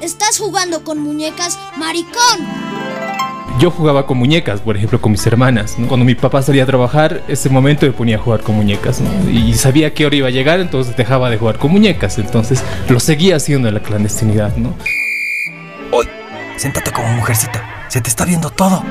estás 0.00 0.38
jugando 0.38 0.84
con 0.84 0.98
muñecas, 0.98 1.58
maricón. 1.76 2.46
Yo 3.58 3.70
jugaba 3.70 4.06
con 4.06 4.18
muñecas, 4.18 4.60
por 4.60 4.76
ejemplo, 4.76 5.00
con 5.00 5.12
mis 5.12 5.26
hermanas. 5.26 5.76
Cuando 5.88 6.04
mi 6.04 6.14
papá 6.14 6.42
salía 6.42 6.64
a 6.64 6.66
trabajar, 6.66 7.22
ese 7.26 7.48
momento 7.48 7.86
me 7.86 7.92
ponía 7.92 8.16
a 8.16 8.18
jugar 8.18 8.42
con 8.42 8.54
muñecas. 8.54 9.00
Y 9.32 9.54
sabía 9.54 9.94
que 9.94 10.04
hora 10.04 10.16
iba 10.16 10.28
a 10.28 10.30
llegar, 10.30 10.60
entonces 10.60 10.94
dejaba 10.94 11.30
de 11.30 11.38
jugar 11.38 11.58
con 11.58 11.72
muñecas. 11.72 12.18
Entonces 12.18 12.62
lo 12.88 13.00
seguía 13.00 13.36
haciendo 13.36 13.68
en 13.68 13.74
la 13.74 13.80
clandestinidad, 13.80 14.54
¿no? 14.56 14.74
Hoy, 15.90 16.06
siéntate 16.58 16.92
como 16.92 17.08
mujercita. 17.14 17.86
Se 17.88 18.02
te 18.02 18.10
está 18.10 18.26
viendo 18.26 18.50
todo. 18.50 18.82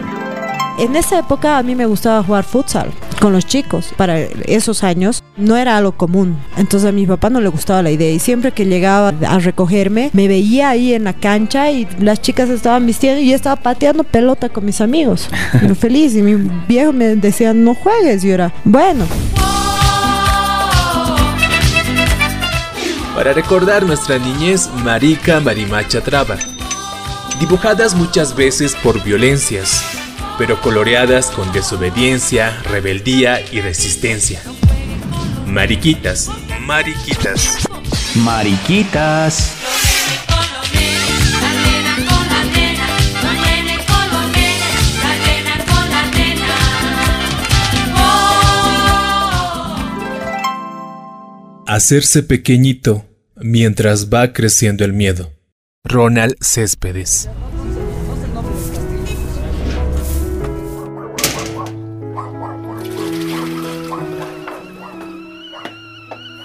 En 0.78 0.96
esa 0.98 1.20
época 1.20 1.58
a 1.58 1.64
mí 1.64 1.74
me 1.74 1.86
gustaba 1.86 2.22
jugar 2.22 2.44
futsal 2.44 2.92
con 3.22 3.32
los 3.32 3.46
chicos. 3.46 3.94
Para 3.96 4.20
esos 4.20 4.84
años 4.84 5.24
no 5.38 5.56
era 5.56 5.78
algo 5.78 5.94
común. 5.94 6.38
Entonces 6.58 6.90
a 6.90 6.92
mi 6.92 7.06
papá 7.06 7.30
no 7.30 7.40
le 7.40 7.48
gustaba 7.48 7.82
la 7.82 7.92
idea 7.92 8.12
y 8.12 8.20
siempre 8.20 8.52
que 8.52 8.66
llegaba 8.66 9.14
a 9.26 9.40
recogerme 9.40 10.10
me 10.14 10.28
veía 10.28 10.70
ahí 10.70 10.94
en 10.94 11.06
la 11.06 11.14
cancha 11.14 11.72
y 11.72 11.88
las 12.00 12.22
chicas 12.22 12.50
estaban 12.50 12.86
vistiendo 12.86 13.22
y 13.22 13.30
yo 13.30 13.36
estaba 13.36 13.56
pateando 13.56 14.04
pelota 14.04 14.50
con 14.50 14.66
mis 14.66 14.82
amigos. 14.82 15.30
Feliz 15.80 16.14
y 16.16 16.22
mi 16.22 16.36
viejo 16.68 16.92
me 16.92 17.16
decía 17.16 17.54
no 17.54 17.74
juegues 17.74 18.24
y 18.24 18.28
yo 18.28 18.34
era 18.34 18.54
bueno. 18.66 19.06
Para 23.16 23.32
recordar 23.32 23.86
nuestra 23.86 24.18
niñez 24.18 24.70
marica 24.84 25.40
marimacha 25.40 26.02
traba, 26.02 26.36
dibujadas 27.40 27.96
muchas 27.96 28.36
veces 28.36 28.76
por 28.84 29.02
violencias, 29.04 29.82
pero 30.38 30.60
coloreadas 30.62 31.28
con 31.28 31.52
desobediencia, 31.52 32.56
rebeldía 32.64 33.42
y 33.52 33.62
resistencia. 33.62 34.42
Mariquitas, 35.46 36.30
mariquitas, 36.62 37.68
Mariquitas. 38.16 39.52
Hacerse 51.68 52.24
pequeñito 52.24 53.06
mientras 53.36 54.10
va 54.10 54.32
creciendo 54.32 54.86
el 54.86 54.94
miedo. 54.94 55.34
Ronald 55.84 56.36
Céspedes. 56.40 57.30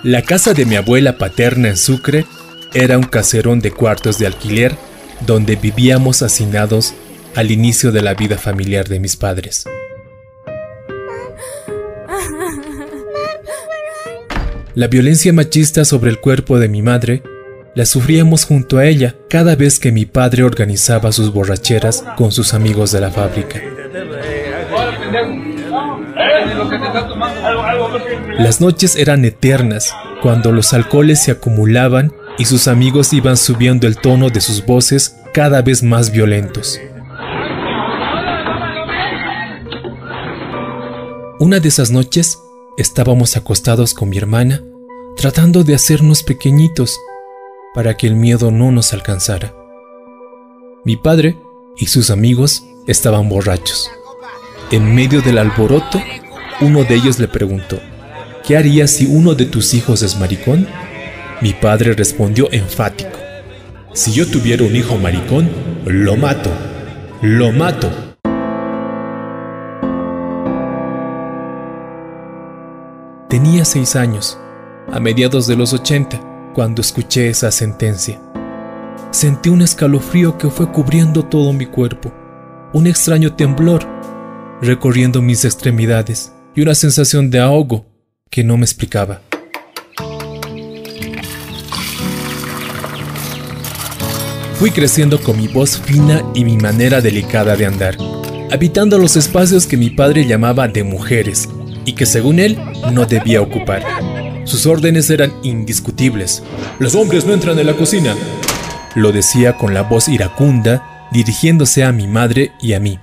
La 0.02 0.22
casa 0.22 0.54
de 0.54 0.64
mi 0.64 0.76
abuela 0.76 1.18
paterna 1.18 1.68
en 1.68 1.76
Sucre 1.76 2.24
era 2.72 2.96
un 2.96 3.04
caserón 3.04 3.60
de 3.60 3.70
cuartos 3.70 4.18
de 4.18 4.26
alquiler 4.26 4.74
donde 5.26 5.56
vivíamos 5.56 6.22
hacinados 6.22 6.94
al 7.34 7.50
inicio 7.50 7.92
de 7.92 8.00
la 8.00 8.14
vida 8.14 8.38
familiar 8.38 8.88
de 8.88 8.98
mis 8.98 9.16
padres. 9.16 9.66
La 14.74 14.86
violencia 14.86 15.34
machista 15.34 15.84
sobre 15.84 16.10
el 16.10 16.18
cuerpo 16.18 16.58
de 16.58 16.68
mi 16.68 16.80
madre 16.80 17.22
la 17.74 17.84
sufríamos 17.84 18.46
junto 18.46 18.78
a 18.78 18.86
ella 18.86 19.16
cada 19.28 19.54
vez 19.54 19.78
que 19.78 19.92
mi 19.92 20.06
padre 20.06 20.44
organizaba 20.44 21.12
sus 21.12 21.30
borracheras 21.30 22.04
con 22.16 22.32
sus 22.32 22.54
amigos 22.54 22.90
de 22.92 23.00
la 23.02 23.10
fábrica. 23.10 23.60
Las 28.38 28.60
noches 28.60 28.96
eran 28.96 29.24
eternas 29.24 29.94
cuando 30.22 30.52
los 30.52 30.72
alcoholes 30.72 31.22
se 31.22 31.30
acumulaban 31.30 32.12
y 32.38 32.44
sus 32.44 32.68
amigos 32.68 33.12
iban 33.12 33.36
subiendo 33.36 33.86
el 33.86 33.96
tono 33.96 34.30
de 34.30 34.40
sus 34.40 34.64
voces 34.64 35.16
cada 35.32 35.62
vez 35.62 35.82
más 35.82 36.10
violentos. 36.10 36.80
Una 41.38 41.58
de 41.60 41.68
esas 41.68 41.90
noches 41.90 42.38
estábamos 42.76 43.36
acostados 43.36 43.94
con 43.94 44.10
mi 44.10 44.18
hermana 44.18 44.62
tratando 45.16 45.64
de 45.64 45.74
hacernos 45.74 46.22
pequeñitos 46.22 46.98
para 47.74 47.96
que 47.96 48.06
el 48.06 48.16
miedo 48.16 48.50
no 48.50 48.70
nos 48.72 48.92
alcanzara. 48.92 49.54
Mi 50.84 50.96
padre 50.96 51.36
y 51.76 51.86
sus 51.86 52.10
amigos 52.10 52.62
estaban 52.86 53.28
borrachos. 53.28 53.90
En 54.72 54.94
medio 54.94 55.20
del 55.20 55.38
alboroto, 55.38 56.00
uno 56.60 56.84
de 56.84 56.94
ellos 56.94 57.18
le 57.18 57.26
preguntó, 57.26 57.80
¿qué 58.46 58.56
harías 58.56 58.92
si 58.92 59.04
uno 59.04 59.34
de 59.34 59.44
tus 59.44 59.74
hijos 59.74 60.00
es 60.02 60.16
maricón? 60.16 60.64
Mi 61.40 61.54
padre 61.54 61.92
respondió 61.92 62.48
enfático, 62.52 63.18
si 63.94 64.12
yo 64.12 64.28
tuviera 64.28 64.62
un 64.62 64.76
hijo 64.76 64.96
maricón, 64.96 65.50
lo 65.86 66.16
mato, 66.16 66.50
lo 67.20 67.50
mato. 67.50 67.90
Tenía 73.28 73.64
seis 73.64 73.96
años, 73.96 74.38
a 74.92 75.00
mediados 75.00 75.48
de 75.48 75.56
los 75.56 75.72
80, 75.72 76.52
cuando 76.54 76.80
escuché 76.80 77.28
esa 77.28 77.50
sentencia. 77.50 78.20
Sentí 79.10 79.48
un 79.48 79.62
escalofrío 79.62 80.38
que 80.38 80.48
fue 80.48 80.70
cubriendo 80.70 81.24
todo 81.24 81.52
mi 81.52 81.66
cuerpo, 81.66 82.12
un 82.72 82.86
extraño 82.86 83.34
temblor 83.34 83.84
recorriendo 84.62 85.22
mis 85.22 85.44
extremidades 85.44 86.32
y 86.54 86.62
una 86.62 86.74
sensación 86.74 87.30
de 87.30 87.40
ahogo 87.40 87.86
que 88.30 88.44
no 88.44 88.56
me 88.56 88.64
explicaba. 88.64 89.22
Fui 94.54 94.70
creciendo 94.70 95.18
con 95.22 95.38
mi 95.38 95.48
voz 95.48 95.78
fina 95.80 96.22
y 96.34 96.44
mi 96.44 96.58
manera 96.58 97.00
delicada 97.00 97.56
de 97.56 97.64
andar, 97.64 97.96
habitando 98.52 98.98
los 98.98 99.16
espacios 99.16 99.66
que 99.66 99.78
mi 99.78 99.88
padre 99.88 100.26
llamaba 100.26 100.68
de 100.68 100.84
mujeres 100.84 101.48
y 101.86 101.94
que 101.94 102.04
según 102.04 102.38
él 102.38 102.58
no 102.92 103.06
debía 103.06 103.40
ocupar. 103.40 103.82
Sus 104.44 104.66
órdenes 104.66 105.08
eran 105.08 105.32
indiscutibles. 105.42 106.42
Los 106.78 106.94
hombres 106.94 107.24
no 107.24 107.32
entran 107.32 107.58
en 107.58 107.66
la 107.66 107.76
cocina. 107.76 108.14
Lo 108.94 109.12
decía 109.12 109.56
con 109.56 109.72
la 109.72 109.82
voz 109.82 110.08
iracunda, 110.08 111.08
dirigiéndose 111.12 111.84
a 111.84 111.92
mi 111.92 112.06
madre 112.06 112.52
y 112.60 112.74
a 112.74 112.80
mí. 112.80 112.98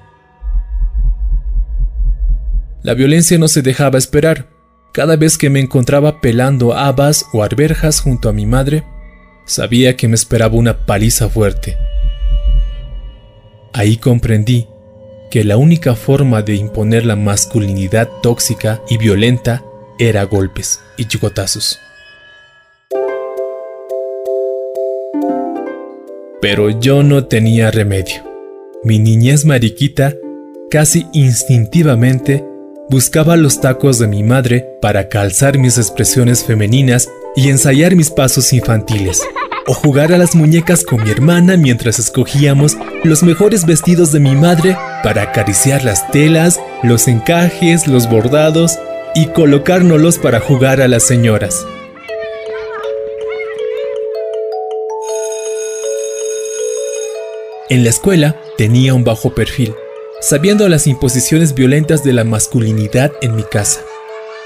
La 2.83 2.93
violencia 2.93 3.37
no 3.37 3.47
se 3.47 3.61
dejaba 3.61 3.97
esperar. 3.97 4.47
Cada 4.93 5.15
vez 5.15 5.37
que 5.37 5.49
me 5.49 5.59
encontraba 5.59 6.21
pelando 6.21 6.73
habas 6.73 7.25
o 7.33 7.43
arberjas 7.43 7.99
junto 7.99 8.29
a 8.29 8.33
mi 8.33 8.45
madre, 8.45 8.83
sabía 9.45 9.95
que 9.95 10.07
me 10.07 10.15
esperaba 10.15 10.55
una 10.55 10.85
paliza 10.85 11.29
fuerte. 11.29 11.77
Ahí 13.73 13.97
comprendí 13.97 14.67
que 15.29 15.43
la 15.43 15.57
única 15.57 15.95
forma 15.95 16.41
de 16.41 16.55
imponer 16.55 17.05
la 17.05 17.15
masculinidad 17.15 18.09
tóxica 18.21 18.81
y 18.89 18.97
violenta 18.97 19.63
era 19.99 20.23
golpes 20.23 20.79
y 20.97 21.05
chicotazos. 21.05 21.79
Pero 26.41 26.79
yo 26.79 27.03
no 27.03 27.25
tenía 27.25 27.71
remedio. 27.71 28.23
Mi 28.83 28.99
niñez 28.99 29.43
mariquita 29.43 30.15
casi 30.69 31.07
instintivamente 31.13 32.45
buscaba 32.89 33.35
los 33.35 33.59
tacos 33.59 33.99
de 33.99 34.07
mi 34.07 34.23
madre 34.23 34.65
para 34.81 35.09
calzar 35.09 35.57
mis 35.57 35.77
expresiones 35.77 36.43
femeninas 36.43 37.09
y 37.35 37.49
ensayar 37.49 37.95
mis 37.95 38.09
pasos 38.09 38.53
infantiles, 38.53 39.21
o 39.67 39.73
jugar 39.73 40.13
a 40.13 40.17
las 40.17 40.35
muñecas 40.35 40.83
con 40.83 41.03
mi 41.03 41.09
hermana 41.09 41.57
mientras 41.57 41.99
escogíamos 41.99 42.77
los 43.03 43.23
mejores 43.23 43.65
vestidos 43.65 44.11
de 44.11 44.19
mi 44.19 44.35
madre 44.35 44.77
para 45.03 45.23
acariciar 45.23 45.83
las 45.83 46.09
telas, 46.11 46.59
los 46.83 47.07
encajes, 47.07 47.87
los 47.87 48.09
bordados 48.09 48.79
y 49.15 49.27
colocárnoslos 49.27 50.17
para 50.17 50.39
jugar 50.39 50.81
a 50.81 50.87
las 50.87 51.03
señoras. 51.03 51.65
En 57.69 57.83
la 57.83 57.89
escuela 57.89 58.37
tenía 58.57 58.93
un 58.93 59.03
bajo 59.03 59.35
perfil, 59.35 59.73
sabiendo 60.21 60.67
las 60.69 60.87
imposiciones 60.87 61.53
violentas 61.53 62.03
de 62.03 62.13
la 62.13 62.23
masculinidad 62.23 63.11
en 63.21 63.35
mi 63.35 63.43
casa. 63.43 63.81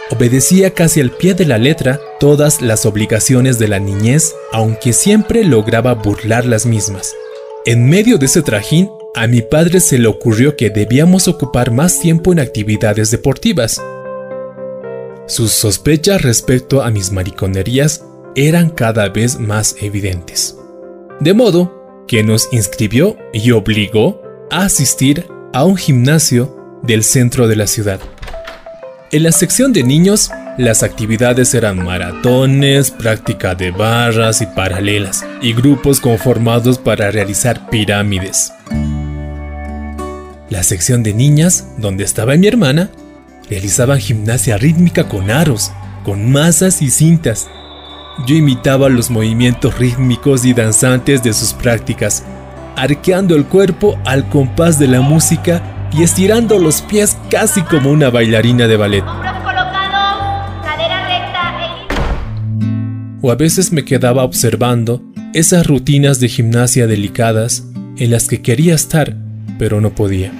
Obedecía 0.09 0.73
casi 0.73 0.99
al 0.99 1.11
pie 1.11 1.33
de 1.33 1.45
la 1.45 1.57
letra 1.57 2.01
todas 2.19 2.61
las 2.61 2.85
obligaciones 2.85 3.59
de 3.59 3.69
la 3.69 3.79
niñez, 3.79 4.35
aunque 4.51 4.91
siempre 4.91 5.45
lograba 5.45 5.93
burlar 5.93 6.45
las 6.45 6.65
mismas. 6.65 7.13
En 7.65 7.87
medio 7.87 8.17
de 8.17 8.25
ese 8.25 8.41
trajín, 8.41 8.89
a 9.15 9.27
mi 9.27 9.41
padre 9.41 9.79
se 9.79 9.97
le 9.97 10.07
ocurrió 10.07 10.57
que 10.57 10.69
debíamos 10.69 11.27
ocupar 11.27 11.71
más 11.71 11.99
tiempo 11.99 12.33
en 12.33 12.39
actividades 12.39 13.09
deportivas. 13.11 13.81
Sus 15.27 15.51
sospechas 15.51 16.21
respecto 16.21 16.81
a 16.81 16.91
mis 16.91 17.11
mariconerías 17.11 18.03
eran 18.35 18.69
cada 18.69 19.07
vez 19.09 19.39
más 19.39 19.75
evidentes. 19.81 20.57
De 21.21 21.33
modo 21.33 22.03
que 22.07 22.23
nos 22.23 22.51
inscribió 22.51 23.15
y 23.31 23.51
obligó 23.51 24.21
a 24.49 24.63
asistir 24.65 25.25
a 25.53 25.65
un 25.65 25.75
gimnasio 25.75 26.79
del 26.83 27.03
centro 27.03 27.47
de 27.47 27.55
la 27.55 27.67
ciudad. 27.67 27.99
En 29.11 29.23
la 29.23 29.31
sección 29.31 29.73
de 29.73 29.83
niños, 29.83 30.31
las 30.57 30.83
actividades 30.83 31.53
eran 31.53 31.83
maratones, 31.83 32.91
práctica 32.91 33.55
de 33.55 33.71
barras 33.71 34.41
y 34.41 34.45
paralelas, 34.45 35.25
y 35.41 35.53
grupos 35.53 35.99
conformados 35.99 36.77
para 36.77 37.11
realizar 37.11 37.69
pirámides. 37.69 38.53
La 40.49 40.63
sección 40.63 41.03
de 41.03 41.13
niñas, 41.13 41.67
donde 41.77 42.03
estaba 42.03 42.35
mi 42.35 42.47
hermana, 42.47 42.89
realizaban 43.49 43.99
gimnasia 43.99 44.57
rítmica 44.57 45.09
con 45.09 45.31
aros, 45.31 45.71
con 46.03 46.31
masas 46.31 46.81
y 46.81 46.89
cintas. 46.89 47.49
Yo 48.25 48.35
imitaba 48.35 48.89
los 48.89 49.09
movimientos 49.09 49.77
rítmicos 49.77 50.45
y 50.45 50.53
danzantes 50.53 51.23
de 51.23 51.33
sus 51.33 51.53
prácticas, 51.53 52.23
arqueando 52.75 53.35
el 53.35 53.45
cuerpo 53.45 53.99
al 54.05 54.27
compás 54.29 54.79
de 54.79 54.87
la 54.87 55.01
música 55.01 55.89
y 55.93 56.03
estirando 56.03 56.59
los 56.59 56.81
pies 56.81 57.17
casi 57.29 57.61
como 57.63 57.91
una 57.91 58.09
bailarina 58.09 58.67
de 58.67 58.77
ballet. 58.77 59.03
O 63.21 63.31
a 63.31 63.35
veces 63.35 63.71
me 63.71 63.85
quedaba 63.85 64.23
observando 64.23 65.03
esas 65.33 65.67
rutinas 65.67 66.19
de 66.19 66.27
gimnasia 66.27 66.87
delicadas 66.87 67.65
en 67.97 68.11
las 68.11 68.27
que 68.27 68.41
quería 68.41 68.73
estar, 68.73 69.15
pero 69.59 69.79
no 69.79 69.93
podía. 69.93 70.31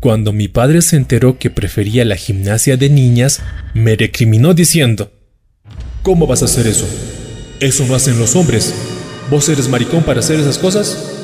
Cuando 0.00 0.32
mi 0.32 0.48
padre 0.48 0.82
se 0.82 0.96
enteró 0.96 1.38
que 1.38 1.50
prefería 1.50 2.04
la 2.04 2.16
gimnasia 2.16 2.76
de 2.76 2.88
niñas, 2.88 3.42
me 3.74 3.96
recriminó 3.96 4.54
diciendo, 4.54 5.12
¿Cómo 6.02 6.26
vas 6.26 6.40
a 6.40 6.46
hacer 6.46 6.66
eso? 6.66 6.88
Eso 7.60 7.84
no 7.86 7.94
hacen 7.94 8.18
los 8.18 8.34
hombres. 8.34 8.74
¿Vos 9.30 9.48
eres 9.48 9.68
maricón 9.68 10.02
para 10.02 10.20
hacer 10.20 10.40
esas 10.40 10.58
cosas? 10.58 11.20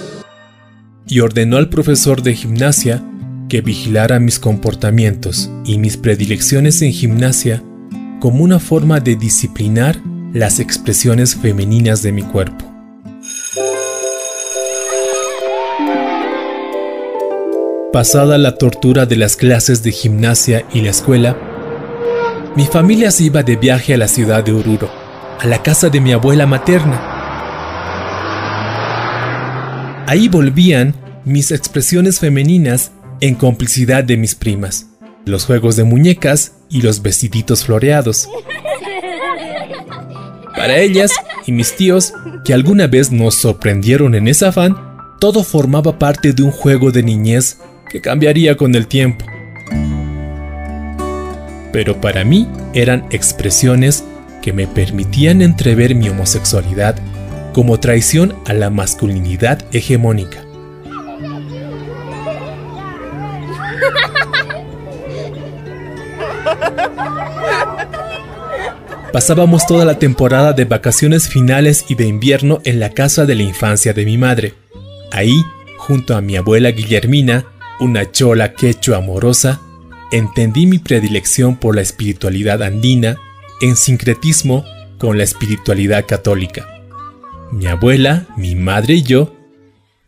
y 1.09 1.21
ordenó 1.21 1.57
al 1.57 1.69
profesor 1.69 2.23
de 2.23 2.35
gimnasia 2.35 3.03
que 3.49 3.61
vigilara 3.61 4.19
mis 4.19 4.39
comportamientos 4.39 5.51
y 5.65 5.79
mis 5.79 5.97
predilecciones 5.97 6.83
en 6.83 6.93
gimnasia 6.93 7.63
como 8.21 8.43
una 8.43 8.59
forma 8.59 8.99
de 8.99 9.15
disciplinar 9.15 10.01
las 10.33 10.59
expresiones 10.59 11.37
femeninas 11.37 12.03
de 12.03 12.13
mi 12.13 12.23
cuerpo. 12.23 12.65
Pasada 17.93 18.37
la 18.37 18.59
tortura 18.59 19.07
de 19.07 19.17
las 19.17 19.37
clases 19.37 19.83
de 19.83 19.93
gimnasia 19.93 20.67
y 20.73 20.83
la 20.83 20.91
escuela, 20.91 21.37
mi 22.57 22.67
familia 22.67 23.11
se 23.11 23.25
iba 23.25 23.43
de 23.43 23.57
viaje 23.57 23.95
a 23.95 23.97
la 23.97 24.09
ciudad 24.09 24.45
de 24.45 24.53
Oruro, 24.53 24.91
a 25.39 25.47
la 25.47 25.63
casa 25.63 25.89
de 25.89 26.01
mi 26.01 26.13
abuela 26.13 26.47
materna, 26.47 27.16
Ahí 30.07 30.29
volvían 30.29 30.95
mis 31.25 31.51
expresiones 31.51 32.21
femeninas 32.21 32.93
en 33.21 33.35
complicidad 33.35 34.05
de 34.05 34.17
mis 34.17 34.37
primas, 34.37 34.87
los 35.25 35.45
juegos 35.45 35.75
de 35.75 35.83
muñecas 35.83 36.53
y 36.71 36.83
los 36.83 37.03
vestiditos 37.03 37.65
floreados. 37.65 38.29
Para 40.55 40.79
ellas 40.79 41.11
y 41.45 41.51
mis 41.51 41.75
tíos, 41.75 42.13
que 42.45 42.55
alguna 42.55 42.87
vez 42.87 43.11
nos 43.11 43.35
sorprendieron 43.35 44.15
en 44.15 44.29
ese 44.29 44.47
afán, 44.47 44.77
todo 45.19 45.43
formaba 45.43 45.99
parte 45.99 46.33
de 46.33 46.43
un 46.45 46.53
juego 46.53 46.93
de 46.93 47.03
niñez 47.03 47.59
que 47.91 48.01
cambiaría 48.01 48.57
con 48.57 48.77
el 48.77 48.87
tiempo. 48.87 49.25
Pero 51.73 52.01
para 52.01 52.25
mí 52.25 52.47
eran 52.75 53.07
expresiones 53.11 54.05
que 54.41 54.53
me 54.53 54.69
permitían 54.69 55.43
entrever 55.43 55.97
mi 55.97 56.09
homosexualidad 56.09 56.97
como 57.57 57.81
traición 57.81 58.35
a 58.45 58.53
la 58.53 58.69
masculinidad 58.69 59.65
hegemónica. 59.73 60.45
Pasábamos 69.11 69.67
toda 69.67 69.87
la 69.87 69.99
temporada 69.99 70.53
de 70.53 70.67
vacaciones 70.67 71.31
finales 71.31 71.87
y 71.89 71.95
de 71.95 72.07
invierno 72.07 72.61
en 72.65 72.79
la 72.79 72.91
casa 72.91 73.25
de 73.25 73.35
la 73.35 73.45
infancia 73.45 73.95
de 73.95 74.05
mi 74.05 74.19
madre. 74.19 74.53
Ahí, 75.11 75.43
junto 75.79 76.15
a 76.15 76.21
mi 76.21 76.37
abuela 76.37 76.73
Guillermina, 76.73 77.47
una 77.81 78.13
chola 78.13 78.53
quechua 78.53 78.99
amorosa, 78.99 79.63
entendí 80.13 80.67
mi 80.67 80.79
predilección 80.79 81.57
por 81.57 81.75
la 81.75 81.81
espiritualidad 81.81 82.63
andina 82.63 83.17
en 83.63 83.77
sincretismo 83.77 84.63
con 84.99 85.17
la 85.17 85.25
espiritualidad 85.25 86.05
católica. 86.05 86.76
Mi 87.53 87.67
abuela, 87.67 88.27
mi 88.37 88.55
madre 88.55 88.95
y 88.95 89.03
yo 89.03 89.35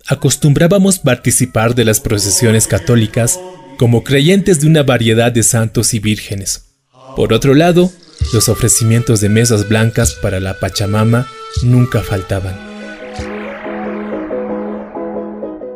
acostumbrábamos 0.08 0.98
participar 0.98 1.74
de 1.74 1.84
las 1.84 2.00
procesiones 2.00 2.66
católicas 2.66 3.38
como 3.76 4.02
creyentes 4.02 4.60
de 4.60 4.66
una 4.66 4.82
variedad 4.82 5.30
de 5.30 5.42
santos 5.42 5.94
y 5.94 6.00
vírgenes. 6.00 6.74
Por 7.14 7.32
otro 7.32 7.54
lado, 7.54 7.92
los 8.32 8.48
ofrecimientos 8.48 9.20
de 9.20 9.28
mesas 9.28 9.68
blancas 9.68 10.14
para 10.14 10.40
la 10.40 10.58
Pachamama 10.58 11.28
nunca 11.62 12.00
faltaban. 12.00 12.56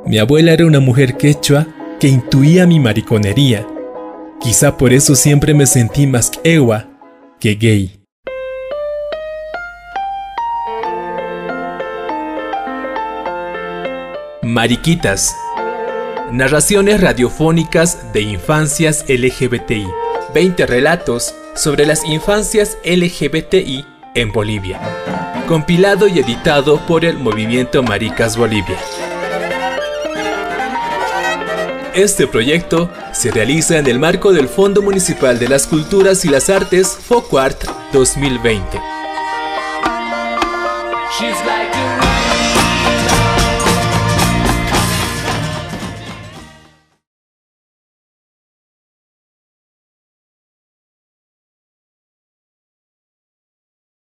Mi 0.06 0.18
abuela 0.18 0.52
era 0.52 0.66
una 0.66 0.80
mujer 0.80 1.16
quechua 1.16 1.66
que 2.00 2.08
intuía 2.08 2.66
mi 2.66 2.80
mariconería. 2.80 3.66
Quizá 4.40 4.76
por 4.76 4.92
eso 4.92 5.14
siempre 5.14 5.54
me 5.54 5.66
sentí 5.66 6.06
más 6.06 6.32
ewa 6.42 6.88
que 7.38 7.54
gay. 7.54 8.01
Mariquitas. 14.52 15.34
Narraciones 16.30 17.00
radiofónicas 17.00 18.12
de 18.12 18.20
infancias 18.20 19.02
LGBTI. 19.08 19.86
20 20.34 20.66
relatos 20.66 21.34
sobre 21.54 21.86
las 21.86 22.04
infancias 22.04 22.76
LGBTI 22.84 23.86
en 24.14 24.30
Bolivia. 24.30 24.78
Compilado 25.48 26.06
y 26.06 26.18
editado 26.18 26.86
por 26.86 27.06
el 27.06 27.16
Movimiento 27.16 27.82
Maricas 27.82 28.36
Bolivia. 28.36 28.76
Este 31.94 32.26
proyecto 32.26 32.90
se 33.12 33.30
realiza 33.30 33.78
en 33.78 33.86
el 33.86 33.98
marco 33.98 34.34
del 34.34 34.48
Fondo 34.48 34.82
Municipal 34.82 35.38
de 35.38 35.48
las 35.48 35.66
Culturas 35.66 36.26
y 36.26 36.28
las 36.28 36.50
Artes 36.50 36.88
FOCUART 36.88 37.64
2020. 37.94 38.80